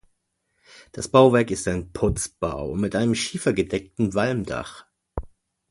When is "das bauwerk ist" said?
0.93-1.67